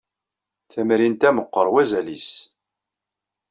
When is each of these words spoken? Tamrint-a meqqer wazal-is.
Tamrint-a 0.71 1.29
meqqer 1.35 1.67
wazal-is. 1.73 2.29